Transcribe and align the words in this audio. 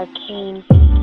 arcane. 0.00 0.99